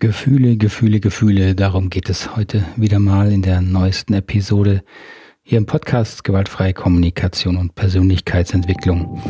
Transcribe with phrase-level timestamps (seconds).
[0.00, 4.84] Gefühle, Gefühle, Gefühle, darum geht es heute wieder mal in der neuesten Episode
[5.42, 9.20] hier im Podcast Gewaltfreie Kommunikation und Persönlichkeitsentwicklung.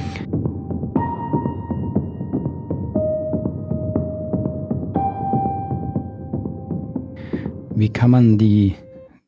[7.74, 8.74] Wie kann man die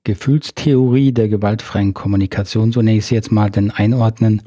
[0.05, 4.43] Gefühlstheorie der gewaltfreien Kommunikation zunächst jetzt mal denn einordnen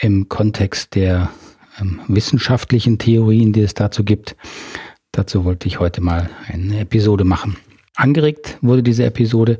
[0.00, 1.28] im Kontext der
[1.78, 4.36] ähm, wissenschaftlichen Theorien, die es dazu gibt?
[5.18, 7.56] Dazu wollte ich heute mal eine Episode machen.
[7.96, 9.58] Angeregt wurde diese Episode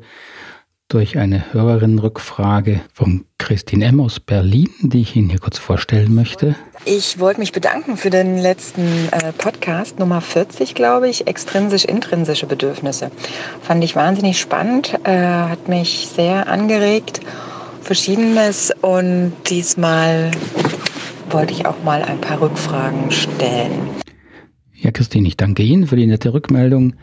[0.87, 4.01] durch eine Hörerinnenrückfrage von Christine M.
[4.01, 6.55] aus Berlin, die ich Ihnen hier kurz vorstellen möchte.
[6.85, 13.11] Ich wollte mich bedanken für den letzten äh, Podcast, Nummer 40, glaube ich, extrinsisch-intrinsische Bedürfnisse.
[13.61, 17.19] Fand ich wahnsinnig spannend, äh, hat mich sehr angeregt,
[17.83, 20.31] verschiedenes und diesmal
[21.31, 23.99] wollte ich auch mal ein paar Rückfragen stellen.
[24.81, 26.95] Ja, Christine, ich danke Ihnen für die nette Rückmeldung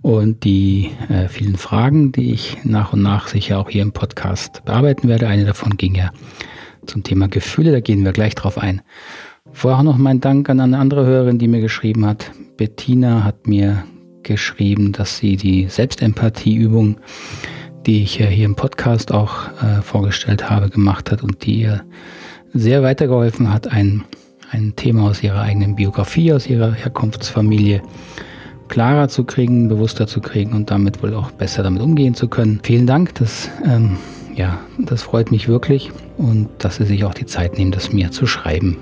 [0.00, 4.64] und die äh, vielen Fragen, die ich nach und nach sicher auch hier im Podcast
[4.64, 5.28] bearbeiten werde.
[5.28, 6.10] Eine davon ging ja
[6.86, 8.80] zum Thema Gefühle, da gehen wir gleich drauf ein.
[9.52, 12.30] Vorher noch mein Dank an eine andere Hörerin, die mir geschrieben hat.
[12.56, 13.84] Bettina hat mir
[14.22, 16.96] geschrieben, dass sie die Selbstempathieübung,
[17.84, 21.84] die ich hier im Podcast auch äh, vorgestellt habe, gemacht hat und die ihr
[22.54, 24.04] sehr weitergeholfen hat, ein
[24.50, 27.82] ein Thema aus ihrer eigenen Biografie, aus ihrer Herkunftsfamilie
[28.68, 32.60] klarer zu kriegen, bewusster zu kriegen und damit wohl auch besser damit umgehen zu können.
[32.62, 33.96] Vielen Dank, das, ähm,
[34.34, 38.10] ja, das freut mich wirklich und dass Sie sich auch die Zeit nehmen, das mir
[38.10, 38.76] zu schreiben.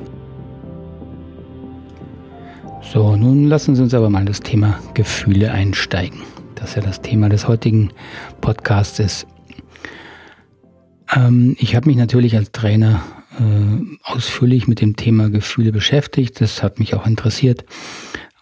[2.83, 6.22] So, nun lassen Sie uns aber mal das Thema Gefühle einsteigen.
[6.55, 7.91] Das ja das Thema des heutigen
[8.41, 9.27] Podcasts ist.
[11.14, 13.03] Ähm, ich habe mich natürlich als Trainer
[13.39, 16.41] äh, ausführlich mit dem Thema Gefühle beschäftigt.
[16.41, 17.62] Das hat mich auch interessiert,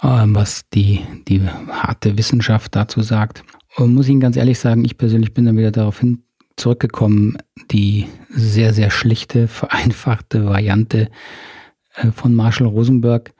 [0.00, 3.44] äh, was die, die harte Wissenschaft dazu sagt.
[3.76, 6.22] Und muss Ihnen ganz ehrlich sagen, ich persönlich bin dann wieder daraufhin
[6.56, 7.38] zurückgekommen,
[7.70, 11.10] die sehr, sehr schlichte, vereinfachte Variante
[11.94, 13.32] äh, von Marshall Rosenberg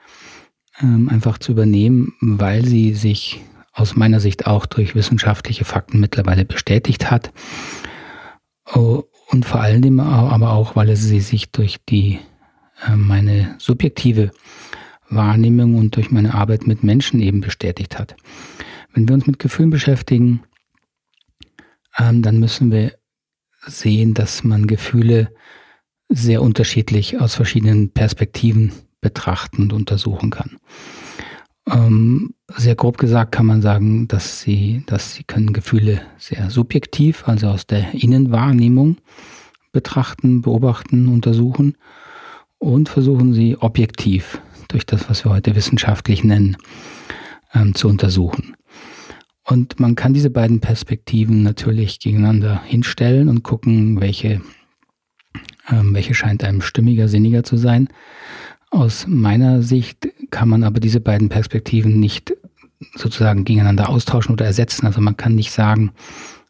[0.81, 3.41] ähm, einfach zu übernehmen, weil sie sich
[3.73, 7.31] aus meiner Sicht auch durch wissenschaftliche Fakten mittlerweile bestätigt hat.
[9.27, 12.19] Und vor allem aber auch, weil sie sich durch die
[12.85, 14.31] äh, meine subjektive
[15.09, 18.15] Wahrnehmung und durch meine Arbeit mit Menschen eben bestätigt hat.
[18.93, 20.43] Wenn wir uns mit Gefühlen beschäftigen,
[21.97, 22.93] ähm, dann müssen wir
[23.65, 25.31] sehen, dass man Gefühle
[26.07, 28.71] sehr unterschiedlich aus verschiedenen Perspektiven
[29.01, 30.57] betrachten und untersuchen kann.
[31.69, 32.34] Ähm,
[32.65, 37.47] sehr grob gesagt kann man sagen, dass sie, dass sie können Gefühle sehr subjektiv, also
[37.49, 38.97] aus der Innenwahrnehmung
[39.71, 41.77] betrachten, beobachten, untersuchen
[42.57, 46.57] und versuchen sie objektiv durch das, was wir heute wissenschaftlich nennen,
[47.53, 48.55] ähm, zu untersuchen.
[49.47, 54.41] Und man kann diese beiden Perspektiven natürlich gegeneinander hinstellen und gucken, welche,
[55.69, 57.89] ähm, welche scheint einem stimmiger, sinniger zu sein.
[58.71, 62.33] Aus meiner Sicht kann man aber diese beiden Perspektiven nicht
[62.95, 64.85] sozusagen gegeneinander austauschen oder ersetzen.
[64.85, 65.91] Also man kann nicht sagen,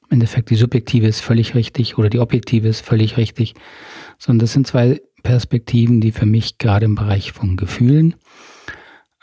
[0.03, 3.55] im Endeffekt die subjektive ist völlig richtig oder die objektive ist völlig richtig,
[4.17, 8.15] sondern das sind zwei Perspektiven, die für mich gerade im Bereich von Gefühlen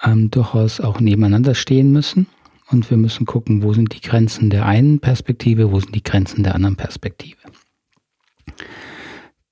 [0.03, 2.27] ähm, durchaus auch nebeneinander stehen müssen.
[2.71, 6.43] Und wir müssen gucken, wo sind die Grenzen der einen Perspektive, wo sind die Grenzen
[6.43, 7.37] der anderen Perspektive.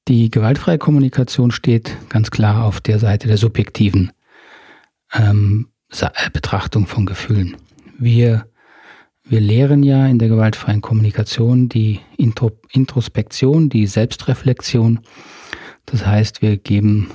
[0.09, 4.11] Die gewaltfreie Kommunikation steht ganz klar auf der Seite der subjektiven
[5.13, 5.80] ähm, äh,
[6.33, 7.57] Betrachtung von Gefühlen.
[7.99, 8.47] Wir,
[9.25, 15.01] wir lehren ja in der gewaltfreien Kommunikation die Intro, Introspektion, die Selbstreflexion.
[15.87, 17.11] Das heißt, wir geben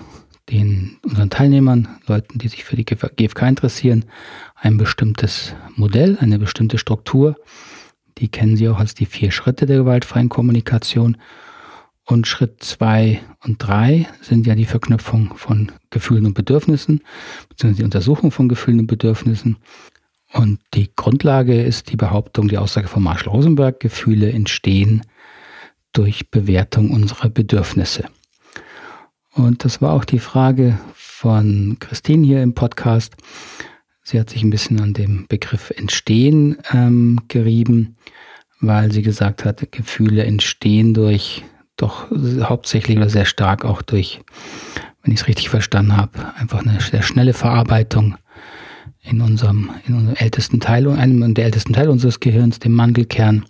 [0.50, 4.06] den, unseren Teilnehmern, Leuten, die sich für die GFK interessieren,
[4.56, 7.36] ein bestimmtes Modell, eine bestimmte Struktur.
[8.18, 11.18] Die kennen Sie auch als die vier Schritte der gewaltfreien Kommunikation.
[12.06, 17.02] Und Schritt zwei und drei sind ja die Verknüpfung von Gefühlen und Bedürfnissen,
[17.50, 19.58] beziehungsweise die Untersuchung von Gefühlen und Bedürfnissen.
[20.32, 25.02] Und die Grundlage ist die Behauptung, die Aussage von Marshall Rosenberg, Gefühle entstehen
[25.94, 28.06] durch Bewertung unserer Bedürfnisse.
[29.32, 33.16] Und das war auch die Frage von Christine hier im Podcast.
[34.04, 37.96] Sie hat sich ein bisschen an dem Begriff Entstehen ähm, gerieben,
[38.60, 41.44] weil sie gesagt hat, Gefühle entstehen durch
[41.78, 44.22] doch hauptsächlich oder sehr stark auch durch,
[45.04, 48.16] wenn ich es richtig verstanden habe, einfach eine sehr schnelle Verarbeitung
[49.02, 53.46] in unserem, in unserem ältesten Teil, einem der ältesten Teil unseres Gehirns, dem Mandelkern.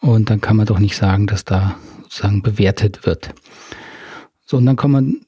[0.00, 3.34] Und dann kann man doch nicht sagen, dass da sozusagen bewertet wird.
[4.44, 5.20] So, und dann kommt man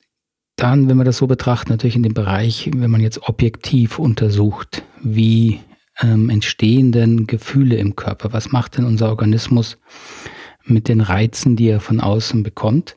[0.57, 4.85] dann, wenn man das so betrachtet, natürlich in den Bereich, wenn man jetzt objektiv untersucht,
[5.03, 5.61] wie
[6.01, 8.33] ähm, entstehenden Gefühle im Körper.
[8.33, 9.79] Was macht denn unser Organismus
[10.65, 12.97] mit den Reizen, die er von außen bekommt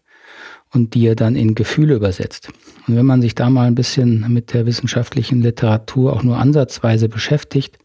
[0.71, 2.49] und die er dann in Gefühle übersetzt?
[2.87, 7.09] Und wenn man sich da mal ein bisschen mit der wissenschaftlichen Literatur auch nur ansatzweise
[7.09, 7.77] beschäftigt,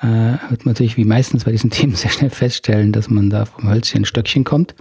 [0.00, 3.44] äh, wird man natürlich wie meistens bei diesen Themen sehr schnell feststellen, dass man da
[3.44, 4.74] vom Hölzchen Stöckchen kommt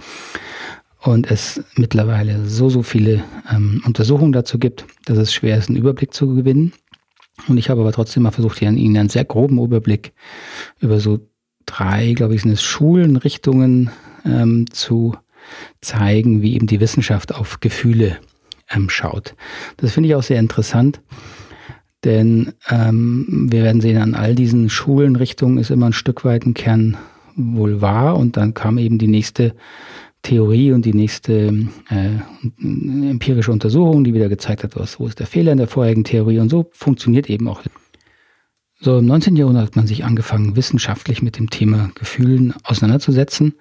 [1.02, 5.78] und es mittlerweile so, so viele ähm, Untersuchungen dazu gibt, dass es schwer ist, einen
[5.78, 6.74] Überblick zu gewinnen.
[7.48, 10.14] Und ich habe aber trotzdem mal versucht, Ihnen einen sehr groben Überblick
[10.80, 11.20] über so
[11.66, 13.92] drei, glaube ich, sind es Schulenrichtungen
[14.26, 15.16] ähm, zu
[15.82, 18.18] zeigen, wie eben die Wissenschaft auf Gefühle
[18.70, 19.36] ähm, schaut.
[19.78, 21.02] Das finde ich auch sehr interessant,
[22.04, 26.54] denn ähm, wir werden sehen, an all diesen Schulenrichtungen ist immer ein Stück weit ein
[26.54, 26.98] Kern
[27.36, 29.56] wohl wahr und dann kam eben die nächste
[30.24, 32.10] Theorie und die nächste äh,
[32.62, 36.40] empirische Untersuchung, die wieder gezeigt hat, was, wo ist der Fehler in der vorherigen Theorie
[36.40, 37.62] und so funktioniert eben auch.
[38.84, 39.36] So im 19.
[39.36, 43.54] Jahrhundert hat man sich angefangen, wissenschaftlich mit dem Thema Gefühlen auseinanderzusetzen.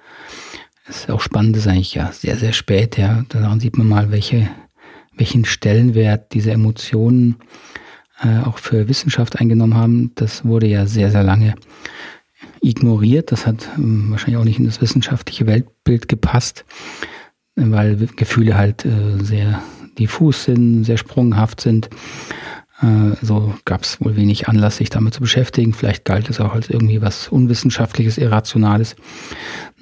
[0.87, 3.23] Das ist auch spannend, das ist eigentlich ja sehr, sehr spät, ja.
[3.29, 4.49] Daran sieht man mal, welche,
[5.15, 7.37] welchen Stellenwert diese Emotionen
[8.23, 10.13] äh, auch für Wissenschaft eingenommen haben.
[10.15, 11.55] Das wurde ja sehr, sehr lange
[12.63, 13.31] ignoriert.
[13.31, 16.65] Das hat ähm, wahrscheinlich auch nicht in das wissenschaftliche Weltbild gepasst,
[17.57, 19.63] weil Gefühle halt äh, sehr
[19.99, 21.91] diffus sind, sehr sprunghaft sind.
[22.83, 25.73] Äh, so gab es wohl wenig Anlass, sich damit zu beschäftigen.
[25.73, 28.97] Vielleicht galt es auch als irgendwie was Unwissenschaftliches, Irrationales.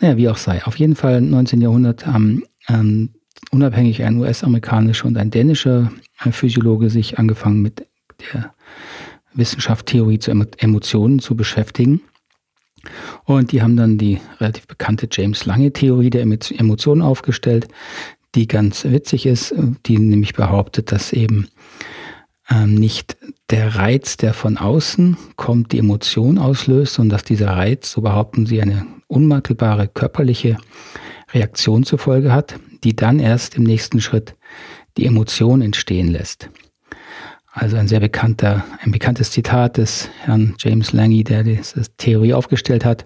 [0.01, 0.65] Naja, wie auch sei.
[0.65, 1.61] Auf jeden Fall 19.
[1.61, 3.11] Jahrhundert haben ähm,
[3.51, 5.93] unabhängig ein US-amerikanischer und ein dänischer
[6.25, 7.87] äh, Physiologe sich angefangen mit
[8.33, 8.53] der
[9.35, 12.01] Wissenschaft Theorie zu Emotionen zu beschäftigen.
[13.25, 17.69] Und die haben dann die relativ bekannte James Lange-Theorie der Emotionen aufgestellt,
[18.35, 19.55] die ganz witzig ist,
[19.87, 21.49] die nämlich behauptet, dass eben
[22.51, 23.17] ähm, nicht
[23.51, 28.47] der Reiz, der von außen kommt, die Emotion auslöst, sondern dass dieser Reiz, so behaupten
[28.47, 30.59] sie, eine unmittelbare körperliche
[31.33, 34.35] Reaktion zur Folge hat, die dann erst im nächsten Schritt
[34.97, 36.51] die Emotion entstehen lässt.
[37.51, 42.85] Also ein sehr bekannter, ein bekanntes Zitat des Herrn James Lange, der diese Theorie aufgestellt
[42.85, 43.05] hat.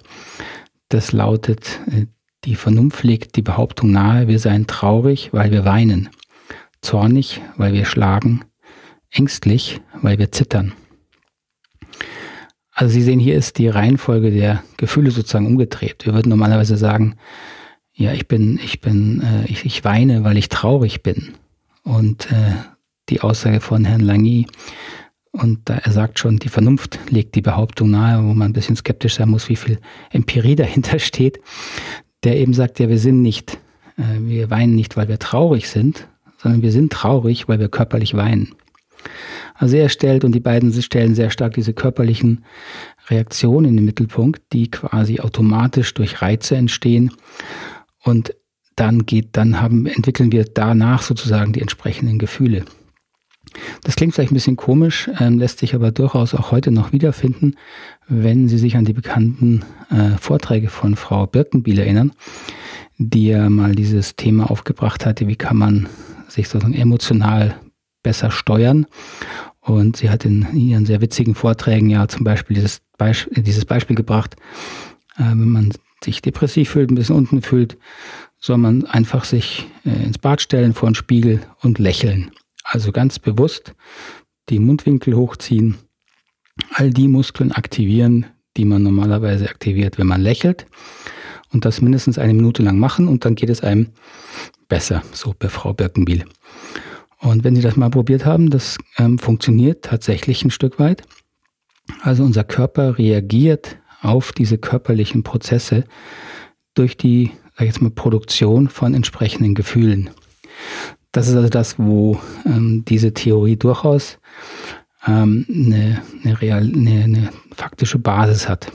[0.88, 2.06] Das lautet, äh,
[2.44, 6.10] die Vernunft legt die Behauptung nahe, wir seien traurig, weil wir weinen,
[6.80, 8.44] zornig, weil wir schlagen,
[9.12, 10.72] ängstlich, weil wir zittern.
[12.72, 16.06] Also Sie sehen, hier ist die Reihenfolge der Gefühle sozusagen umgedreht.
[16.06, 17.16] Wir würden normalerweise sagen,
[17.92, 21.34] ja, ich bin, ich bin, äh, ich, ich weine, weil ich traurig bin.
[21.84, 22.54] Und äh,
[23.10, 24.46] die Aussage von Herrn Langy.
[25.30, 28.76] Und da er sagt schon, die Vernunft legt die Behauptung nahe, wo man ein bisschen
[28.76, 29.78] skeptisch sein muss, wie viel
[30.10, 31.40] Empirie dahinter steht,
[32.24, 33.58] der eben sagt, ja, wir sind nicht,
[33.98, 38.14] äh, wir weinen nicht, weil wir traurig sind, sondern wir sind traurig, weil wir körperlich
[38.14, 38.54] weinen.
[39.54, 42.44] Also er stellt, und die beiden stellen sehr stark diese körperlichen
[43.08, 47.12] Reaktionen in den Mittelpunkt, die quasi automatisch durch Reize entstehen.
[48.02, 48.34] Und
[48.76, 52.64] dann geht, dann haben, entwickeln wir danach sozusagen die entsprechenden Gefühle.
[53.84, 57.56] Das klingt vielleicht ein bisschen komisch, ähm, lässt sich aber durchaus auch heute noch wiederfinden,
[58.08, 62.12] wenn Sie sich an die bekannten äh, Vorträge von Frau Birkenbiel erinnern,
[62.98, 65.88] die ja mal dieses Thema aufgebracht hatte, wie kann man
[66.28, 67.56] sich sozusagen emotional
[68.02, 68.86] besser steuern.
[69.60, 73.96] Und sie hat in ihren sehr witzigen Vorträgen ja zum Beispiel dieses, Beisp dieses Beispiel
[73.96, 74.36] gebracht,
[75.16, 77.78] äh, wenn man sich depressiv fühlt, ein bisschen unten fühlt,
[78.38, 82.32] soll man einfach sich äh, ins Bad stellen vor den Spiegel und lächeln.
[82.64, 83.74] Also ganz bewusst
[84.48, 85.76] die Mundwinkel hochziehen,
[86.74, 90.66] all die Muskeln aktivieren, die man normalerweise aktiviert, wenn man lächelt.
[91.52, 93.88] Und das mindestens eine Minute lang machen und dann geht es einem
[94.68, 96.24] besser, so bei Frau Birkenbiel.
[97.22, 101.02] Und wenn Sie das mal probiert haben, das ähm, funktioniert tatsächlich ein Stück weit.
[102.02, 105.84] Also unser Körper reagiert auf diese körperlichen Prozesse
[106.74, 110.10] durch die, sag ich jetzt mal, Produktion von entsprechenden Gefühlen.
[111.12, 114.18] Das ist also das, wo ähm, diese Theorie durchaus
[115.06, 118.72] ähm, eine, eine, real, eine, eine faktische Basis hat.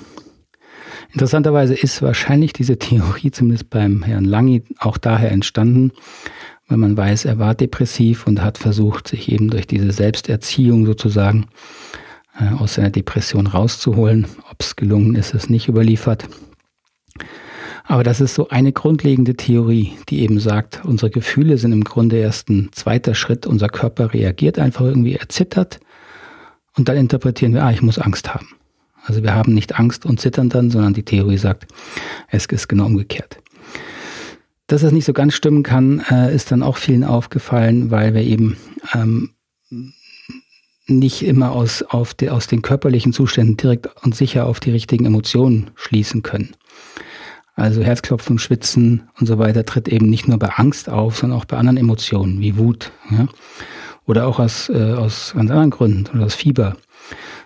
[1.12, 5.92] Interessanterweise ist wahrscheinlich diese Theorie, zumindest beim Herrn Langi, auch daher entstanden,
[6.68, 11.48] weil man weiß, er war depressiv und hat versucht, sich eben durch diese Selbsterziehung sozusagen
[12.40, 14.28] äh, aus seiner Depression rauszuholen.
[14.52, 16.28] Ob es gelungen ist, ist nicht überliefert.
[17.86, 22.18] Aber das ist so eine grundlegende Theorie, die eben sagt, unsere Gefühle sind im Grunde
[22.18, 23.48] erst ein zweiter Schritt.
[23.48, 25.80] Unser Körper reagiert einfach irgendwie, erzittert
[26.76, 28.48] und dann interpretieren wir, ah, ich muss Angst haben.
[29.06, 31.68] Also wir haben nicht Angst und zittern dann, sondern die Theorie sagt,
[32.30, 33.38] es ist genau umgekehrt.
[34.68, 38.22] Dass das nicht so ganz stimmen kann, äh, ist dann auch vielen aufgefallen, weil wir
[38.22, 38.58] eben
[38.94, 39.32] ähm,
[40.88, 41.86] nicht immer aus,
[42.20, 46.56] die, aus den körperlichen Zuständen direkt und sicher auf die richtigen Emotionen schließen können.
[47.56, 51.46] Also Herzklopfen, Schwitzen und so weiter tritt eben nicht nur bei Angst auf, sondern auch
[51.46, 52.92] bei anderen Emotionen wie Wut.
[53.10, 53.28] Ja?
[54.06, 56.78] Oder auch aus, äh, aus ganz anderen Gründen oder aus Fieber.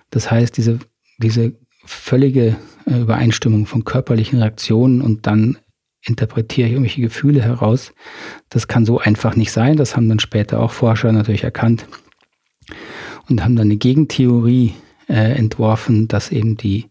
[0.10, 0.80] Das heißt, diese,
[1.18, 1.54] diese
[1.86, 5.58] völlige äh, Übereinstimmung von körperlichen Reaktionen und dann
[6.04, 7.94] interpretiere ich irgendwelche Gefühle heraus,
[8.50, 9.78] das kann so einfach nicht sein.
[9.78, 11.86] Das haben dann später auch Forscher natürlich erkannt
[13.30, 14.74] und haben dann eine Gegentheorie
[15.08, 16.90] äh, entworfen, dass eben die,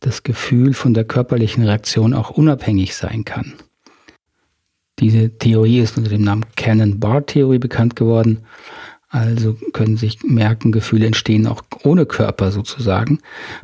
[0.00, 3.54] das Gefühl von der körperlichen Reaktion auch unabhängig sein kann.
[4.98, 8.44] Diese Theorie ist unter dem Namen Cannon-Barr-Theorie bekannt geworden.
[9.12, 13.18] Also können sich merken, Gefühle entstehen auch ohne Körper sozusagen.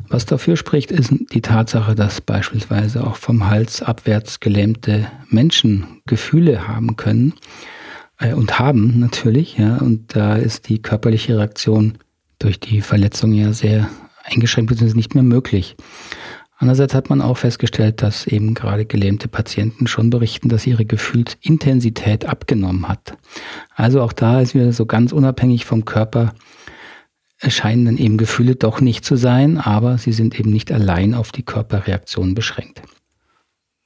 [0.07, 6.67] Was dafür spricht, ist die Tatsache, dass beispielsweise auch vom Hals abwärts gelähmte Menschen Gefühle
[6.67, 7.33] haben können
[8.19, 11.97] äh, und haben natürlich, ja, und da ist die körperliche Reaktion
[12.37, 13.89] durch die Verletzung ja sehr
[14.25, 14.93] eingeschränkt bzw.
[14.93, 15.75] nicht mehr möglich.
[16.61, 22.25] Andererseits hat man auch festgestellt, dass eben gerade gelähmte Patienten schon berichten, dass ihre Gefühlsintensität
[22.25, 23.17] abgenommen hat.
[23.75, 26.33] Also auch da ist wieder so ganz unabhängig vom Körper
[27.39, 31.31] erscheinen dann eben Gefühle doch nicht zu sein, aber sie sind eben nicht allein auf
[31.31, 32.81] die Körperreaktion beschränkt.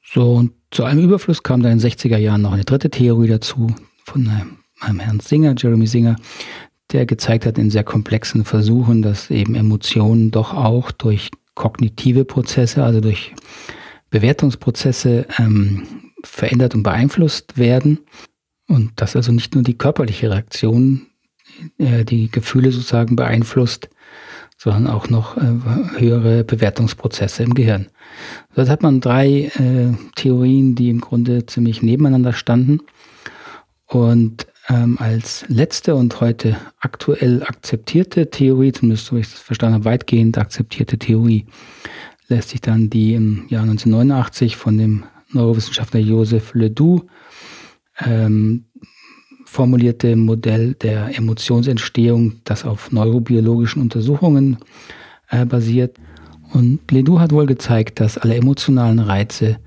[0.03, 3.27] So, und zu einem Überfluss kam dann in den 60er Jahren noch eine dritte Theorie
[3.27, 3.67] dazu
[4.03, 4.27] von
[4.81, 6.15] einem Herrn Singer, Jeremy Singer,
[6.91, 12.83] der gezeigt hat in sehr komplexen Versuchen, dass eben Emotionen doch auch durch kognitive Prozesse,
[12.83, 13.33] also durch
[14.09, 17.99] Bewertungsprozesse ähm, verändert und beeinflusst werden.
[18.67, 21.07] Und dass also nicht nur die körperliche Reaktion
[21.77, 23.89] äh, die Gefühle sozusagen beeinflusst,
[24.57, 25.41] sondern auch noch äh,
[25.97, 27.87] höhere Bewertungsprozesse im Gehirn.
[28.55, 32.79] Dort hat man drei äh, Theorien, die im Grunde ziemlich nebeneinander standen.
[33.85, 39.85] Und ähm, als letzte und heute aktuell akzeptierte Theorie, zumindest so ich das verstanden habe,
[39.85, 41.45] weitgehend akzeptierte Theorie,
[42.27, 47.03] lässt sich dann die im Jahr 1989 von dem Neurowissenschaftler Joseph Ledoux
[47.99, 48.65] ähm,
[49.45, 54.57] formulierte Modell der Emotionsentstehung, das auf neurobiologischen Untersuchungen
[55.29, 55.97] äh, basiert.
[56.53, 59.57] Und Ledoux hat wohl gezeigt, dass alle emotionalen Reize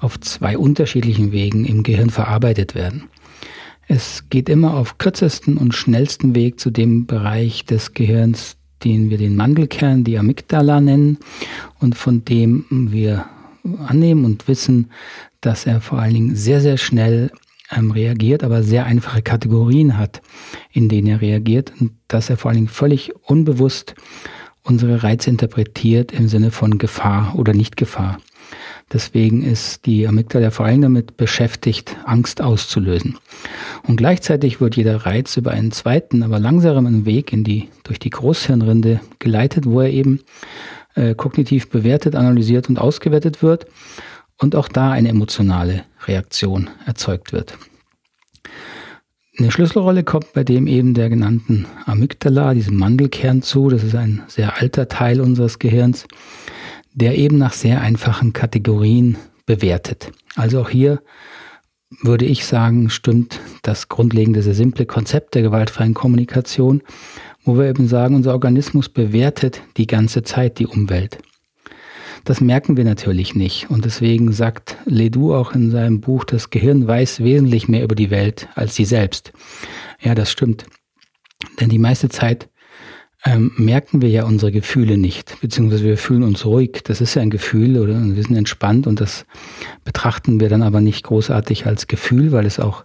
[0.00, 3.04] auf zwei unterschiedlichen Wegen im Gehirn verarbeitet werden.
[3.88, 9.18] Es geht immer auf kürzesten und schnellsten Weg zu dem Bereich des Gehirns, den wir
[9.18, 11.18] den Mandelkern, die Amygdala nennen
[11.80, 13.26] und von dem wir
[13.86, 14.90] annehmen und wissen,
[15.40, 17.30] dass er vor allen Dingen sehr, sehr schnell
[17.70, 20.20] ähm, reagiert, aber sehr einfache Kategorien hat,
[20.72, 23.94] in denen er reagiert und dass er vor allen Dingen völlig unbewusst
[24.64, 28.18] unsere Reize interpretiert im Sinne von Gefahr oder Nicht-Gefahr.
[28.92, 33.18] Deswegen ist die Amygdala vor allem damit beschäftigt, Angst auszulösen.
[33.86, 38.10] Und gleichzeitig wird jeder Reiz über einen zweiten, aber langsamen Weg in die, durch die
[38.10, 40.20] Großhirnrinde geleitet, wo er eben
[40.94, 43.66] äh, kognitiv bewertet, analysiert und ausgewertet wird
[44.38, 47.56] und auch da eine emotionale Reaktion erzeugt wird.
[49.38, 53.70] Eine Schlüsselrolle kommt bei dem eben der genannten Amygdala, diesem Mandelkern zu.
[53.70, 56.06] Das ist ein sehr alter Teil unseres Gehirns
[56.94, 60.12] der eben nach sehr einfachen Kategorien bewertet.
[60.36, 61.02] Also auch hier
[62.00, 66.82] würde ich sagen, stimmt das grundlegende, sehr simple Konzept der gewaltfreien Kommunikation,
[67.44, 71.18] wo wir eben sagen, unser Organismus bewertet die ganze Zeit die Umwelt.
[72.24, 73.68] Das merken wir natürlich nicht.
[73.68, 78.10] Und deswegen sagt Ledoux auch in seinem Buch, das Gehirn weiß wesentlich mehr über die
[78.10, 79.32] Welt als sie selbst.
[80.00, 80.66] Ja, das stimmt.
[81.60, 82.48] Denn die meiste Zeit
[83.24, 86.82] ähm, merken wir ja unsere Gefühle nicht, beziehungsweise wir fühlen uns ruhig.
[86.84, 89.26] Das ist ja ein Gefühl oder wir sind entspannt und das
[89.84, 92.84] betrachten wir dann aber nicht großartig als Gefühl, weil es auch,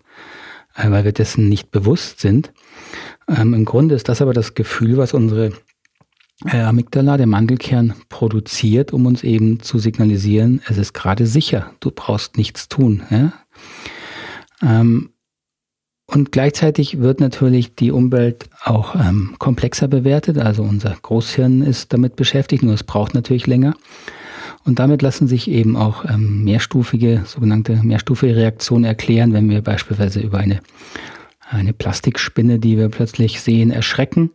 [0.76, 2.54] äh, weil wir dessen nicht bewusst sind.
[3.28, 5.54] Ähm, Im Grunde ist das aber das Gefühl, was unsere
[6.46, 11.90] äh, Amygdala, der Mandelkern, produziert, um uns eben zu signalisieren, es ist gerade sicher, du
[11.90, 13.02] brauchst nichts tun.
[13.10, 13.34] Ja?
[14.62, 15.10] Ähm,
[16.10, 20.38] und gleichzeitig wird natürlich die Umwelt auch ähm, komplexer bewertet.
[20.38, 23.76] Also unser Großhirn ist damit beschäftigt, nur es braucht natürlich länger.
[24.64, 30.22] Und damit lassen sich eben auch ähm, mehrstufige, sogenannte mehrstufige Reaktionen erklären, wenn wir beispielsweise
[30.22, 30.62] über eine,
[31.50, 34.32] eine Plastikspinne, die wir plötzlich sehen, erschrecken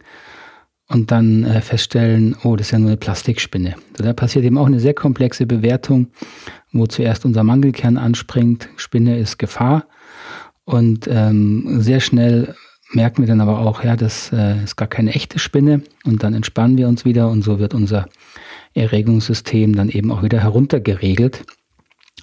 [0.89, 3.77] und dann äh, feststellen, oh, das ist ja nur eine Plastikspinne.
[3.93, 6.09] Also da passiert eben auch eine sehr komplexe Bewertung,
[6.71, 9.87] wo zuerst unser Mangelkern anspringt, Spinne ist Gefahr
[10.65, 12.55] und ähm, sehr schnell
[12.93, 16.35] merken wir dann aber auch, ja, das äh, ist gar keine echte Spinne und dann
[16.35, 18.09] entspannen wir uns wieder und so wird unser
[18.75, 21.45] Erregungssystem dann eben auch wieder heruntergeregelt,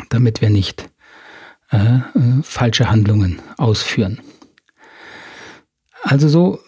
[0.10, 0.90] damit wir nicht
[1.72, 2.02] äh, äh,
[2.42, 4.20] falsche Handlungen ausführen.
[6.02, 6.60] Also so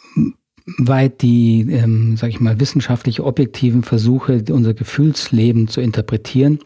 [0.77, 6.59] weit die, ähm, sag ich mal, wissenschaftlich objektiven Versuche, unser Gefühlsleben zu interpretieren.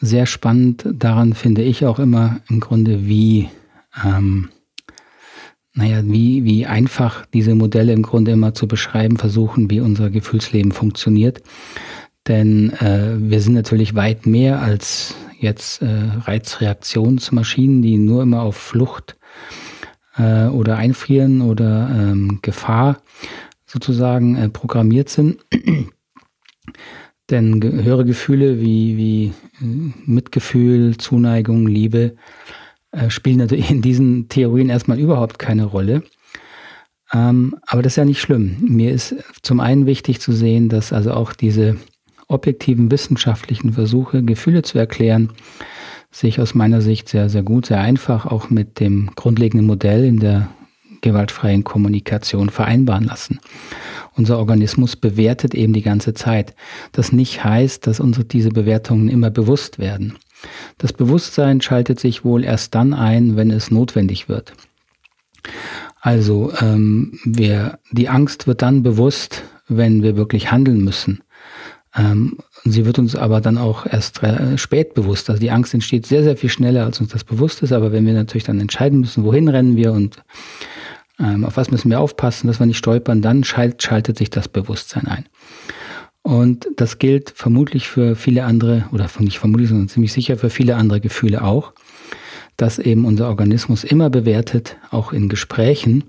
[0.00, 3.48] Sehr spannend daran finde ich auch immer im Grunde, wie,
[4.04, 4.50] ähm,
[5.72, 10.72] naja, wie, wie einfach diese Modelle im Grunde immer zu beschreiben versuchen, wie unser Gefühlsleben
[10.72, 11.42] funktioniert.
[12.26, 15.86] Denn äh, wir sind natürlich weit mehr als jetzt äh,
[16.24, 19.16] Reizreaktionsmaschinen, die nur immer auf Flucht
[20.16, 22.98] äh, oder Einfrieren oder ähm, Gefahr
[23.64, 25.44] sozusagen äh, programmiert sind.
[27.30, 29.32] Denn höhere Gefühle wie, wie
[29.62, 32.16] äh, Mitgefühl, Zuneigung, Liebe
[32.92, 36.02] äh, spielen natürlich in diesen Theorien erstmal überhaupt keine Rolle.
[37.12, 38.56] Ähm, aber das ist ja nicht schlimm.
[38.60, 41.76] Mir ist zum einen wichtig zu sehen, dass also auch diese
[42.28, 45.30] objektiven wissenschaftlichen Versuche, Gefühle zu erklären,
[46.12, 50.20] sich aus meiner Sicht sehr, sehr gut, sehr einfach auch mit dem grundlegenden Modell in
[50.20, 50.48] der
[51.00, 53.40] gewaltfreien Kommunikation vereinbaren lassen.
[54.16, 56.54] Unser Organismus bewertet eben die ganze Zeit.
[56.92, 60.16] Das nicht heißt, dass unsere diese Bewertungen immer bewusst werden.
[60.78, 64.52] Das Bewusstsein schaltet sich wohl erst dann ein, wenn es notwendig wird.
[66.00, 71.22] Also ähm, wir, die Angst wird dann bewusst, wenn wir wirklich handeln müssen.
[71.94, 75.28] Ähm, sie wird uns aber dann auch erst äh, spät bewusst.
[75.28, 77.72] Also die Angst entsteht sehr, sehr viel schneller, als uns das bewusst ist.
[77.72, 80.22] Aber wenn wir natürlich dann entscheiden müssen, wohin rennen wir und
[81.18, 84.48] ähm, auf was müssen wir aufpassen, dass wir nicht stolpern, dann schalt, schaltet sich das
[84.48, 85.26] Bewusstsein ein.
[86.22, 90.76] Und das gilt vermutlich für viele andere, oder nicht vermutlich, sondern ziemlich sicher für viele
[90.76, 91.72] andere Gefühle auch,
[92.56, 96.04] dass eben unser Organismus immer bewertet, auch in Gesprächen,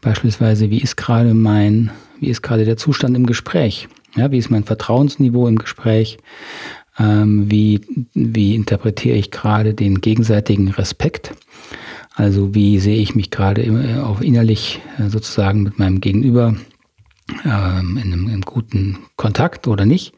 [0.00, 3.88] beispielsweise, wie ist gerade mein, wie ist gerade der Zustand im Gespräch?
[4.16, 6.18] Ja, wie ist mein Vertrauensniveau im Gespräch?
[6.98, 7.80] Ähm, wie,
[8.14, 11.32] wie interpretiere ich gerade den gegenseitigen Respekt?
[12.14, 16.54] Also wie sehe ich mich gerade auch innerlich äh, sozusagen mit meinem Gegenüber
[17.44, 20.14] ähm, in, einem, in guten Kontakt oder nicht?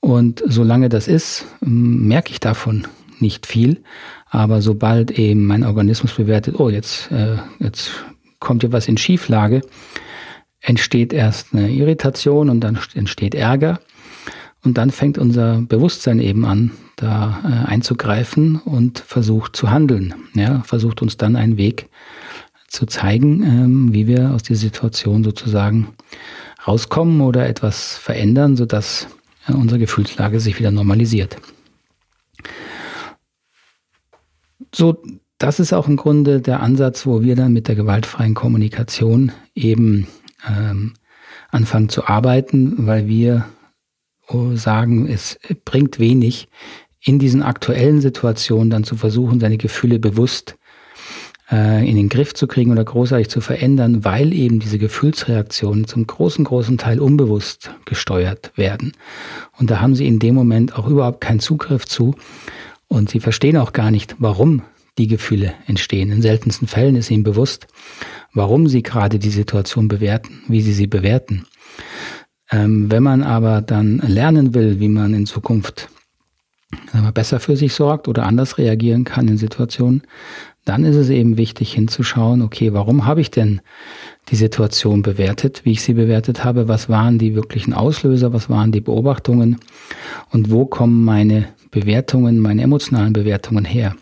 [0.00, 2.86] Und solange das ist, merke ich davon
[3.18, 3.82] nicht viel.
[4.30, 7.90] Aber sobald eben mein Organismus bewertet, oh, jetzt, äh, jetzt
[8.38, 9.60] kommt ja was in Schieflage,
[10.60, 13.80] entsteht erst eine Irritation und dann entsteht Ärger.
[14.62, 20.14] Und dann fängt unser Bewusstsein eben an, da äh, einzugreifen und versucht zu handeln.
[20.34, 21.88] Ja, versucht uns dann einen Weg
[22.70, 25.88] zu zeigen, ähm, wie wir aus dieser Situation sozusagen
[26.66, 29.08] rauskommen oder etwas verändern, sodass
[29.48, 31.36] äh, unsere Gefühlslage sich wieder normalisiert.
[34.72, 35.02] So,
[35.38, 40.06] das ist auch im Grunde der Ansatz, wo wir dann mit der gewaltfreien Kommunikation eben
[40.48, 40.94] ähm,
[41.50, 43.46] anfangen zu arbeiten, weil wir
[44.28, 46.48] oh, sagen, es bringt wenig,
[47.02, 50.56] in diesen aktuellen Situationen dann zu versuchen, seine Gefühle bewusst
[51.50, 56.06] äh, in den Griff zu kriegen oder großartig zu verändern, weil eben diese Gefühlsreaktionen zum
[56.06, 58.92] großen, großen Teil unbewusst gesteuert werden.
[59.58, 62.14] Und da haben sie in dem Moment auch überhaupt keinen Zugriff zu
[62.88, 64.62] und sie verstehen auch gar nicht, warum
[64.98, 66.10] die Gefühle entstehen.
[66.10, 67.66] In seltensten Fällen ist ihnen bewusst,
[68.32, 71.46] warum sie gerade die Situation bewerten, wie sie sie bewerten.
[72.50, 75.88] Ähm, wenn man aber dann lernen will, wie man in Zukunft
[77.14, 80.02] besser für sich sorgt oder anders reagieren kann in Situationen,
[80.64, 83.60] dann ist es eben wichtig hinzuschauen, okay, warum habe ich denn
[84.28, 88.72] die Situation bewertet, wie ich sie bewertet habe, was waren die wirklichen Auslöser, was waren
[88.72, 89.58] die Beobachtungen
[90.30, 93.96] und wo kommen meine Bewertungen, meine emotionalen Bewertungen her.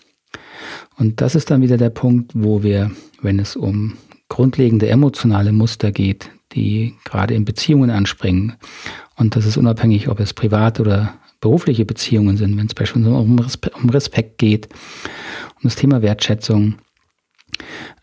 [0.97, 2.91] Und das ist dann wieder der Punkt, wo wir,
[3.23, 3.95] wenn es um
[4.29, 8.55] grundlegende emotionale Muster geht, die gerade in Beziehungen anspringen.
[9.17, 13.91] Und das ist unabhängig, ob es private oder berufliche Beziehungen sind, wenn es beispielsweise um,
[13.91, 14.69] Respekt geht,
[15.59, 16.77] um das Thema Wertschätzung,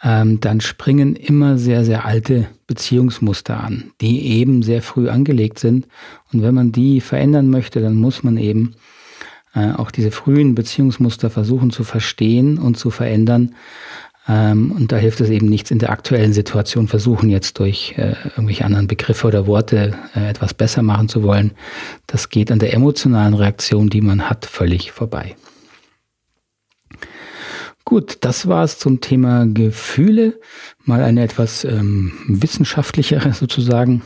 [0.03, 5.87] ähm, dann springen immer sehr, sehr alte Beziehungsmuster an, die eben sehr früh angelegt sind.
[6.33, 8.75] Und wenn man die verändern möchte, dann muss man eben
[9.53, 13.55] äh, auch diese frühen Beziehungsmuster versuchen zu verstehen und zu verändern,
[14.27, 18.15] ähm, und da hilft es eben nichts in der aktuellen Situation versuchen, jetzt durch äh,
[18.29, 21.51] irgendwelche anderen Begriffe oder Worte äh, etwas besser machen zu wollen.
[22.07, 25.35] Das geht an der emotionalen Reaktion, die man hat, völlig vorbei.
[27.85, 30.39] Gut, das war es zum Thema Gefühle.
[30.85, 34.01] Mal eine etwas ähm, wissenschaftlichere sozusagen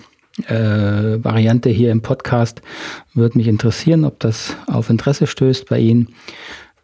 [0.47, 2.61] äh, Variante hier im Podcast.
[3.13, 6.09] Würde mich interessieren, ob das auf Interesse stößt bei Ihnen.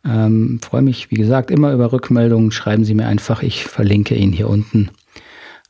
[0.06, 2.52] Ähm, freue mich, wie gesagt, immer über Rückmeldungen.
[2.52, 3.44] Schreiben Sie mir einfach.
[3.44, 4.90] Ich verlinke Ihnen hier unten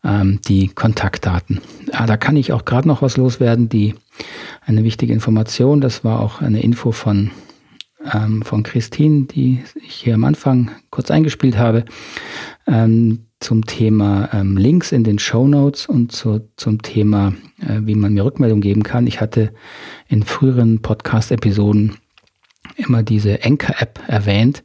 [0.03, 1.59] ähm, die Kontaktdaten.
[1.91, 3.67] Ah, da kann ich auch gerade noch was loswerden.
[3.67, 3.95] Die
[4.63, 5.81] eine wichtige Information.
[5.81, 7.31] Das war auch eine Info von
[8.13, 11.85] ähm, von Christine, die ich hier am Anfang kurz eingespielt habe,
[12.67, 17.95] ähm, zum Thema ähm, Links in den Show Notes und zu, zum Thema, äh, wie
[17.95, 19.07] man mir Rückmeldung geben kann.
[19.07, 19.53] Ich hatte
[20.07, 21.97] in früheren Podcast-Episoden
[22.75, 24.63] immer diese Anchor-App erwähnt.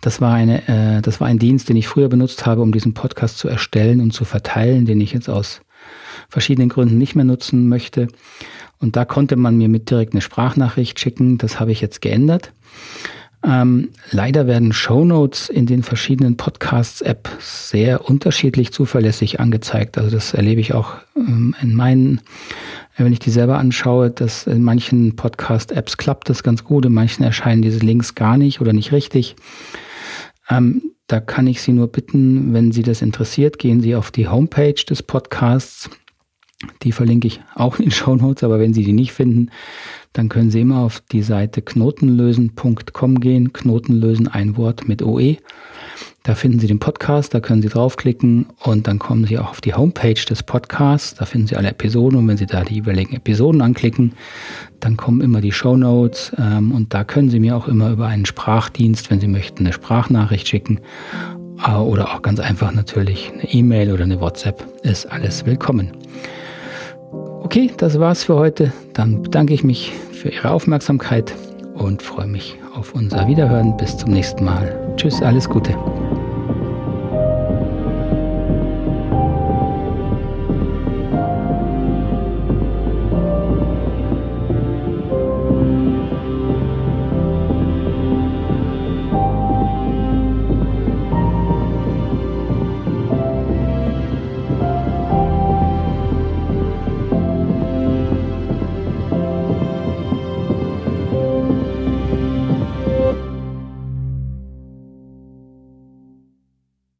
[0.00, 2.94] Das war eine, äh, das war ein Dienst, den ich früher benutzt habe, um diesen
[2.94, 5.60] Podcast zu erstellen und zu verteilen, den ich jetzt aus
[6.28, 8.08] verschiedenen Gründen nicht mehr nutzen möchte.
[8.78, 11.38] Und da konnte man mir mit direkt eine Sprachnachricht schicken.
[11.38, 12.52] Das habe ich jetzt geändert.
[13.44, 19.98] Ähm, leider werden Show Notes in den verschiedenen Podcasts-App sehr unterschiedlich zuverlässig angezeigt.
[19.98, 22.20] Also das erlebe ich auch ähm, in meinen,
[22.96, 27.22] wenn ich die selber anschaue, dass in manchen Podcast-Apps klappt das ganz gut, in manchen
[27.22, 29.36] erscheinen diese Links gar nicht oder nicht richtig.
[30.50, 34.26] Ähm, da kann ich Sie nur bitten, wenn Sie das interessiert, gehen Sie auf die
[34.26, 35.88] Homepage des Podcasts
[36.82, 39.50] die verlinke ich auch in den Show Notes, aber wenn Sie die nicht finden,
[40.12, 43.52] dann können Sie immer auf die Seite knotenlösen.com gehen.
[43.52, 45.36] Knotenlösen ein Wort mit OE.
[46.22, 49.60] Da finden Sie den Podcast, da können Sie draufklicken und dann kommen Sie auch auf
[49.60, 51.14] die Homepage des Podcasts.
[51.14, 54.14] Da finden Sie alle Episoden und wenn Sie da die jeweiligen Episoden anklicken,
[54.80, 58.06] dann kommen immer die Show Notes ähm, und da können Sie mir auch immer über
[58.06, 60.80] einen Sprachdienst, wenn Sie möchten, eine Sprachnachricht schicken
[61.64, 64.66] äh, oder auch ganz einfach natürlich eine E-Mail oder eine WhatsApp.
[64.82, 65.92] Ist alles willkommen.
[67.56, 68.70] Okay, das war's für heute.
[68.92, 71.32] Dann bedanke ich mich für Ihre Aufmerksamkeit
[71.72, 73.78] und freue mich auf unser Wiederhören.
[73.78, 74.94] Bis zum nächsten Mal.
[74.98, 75.74] Tschüss, alles Gute.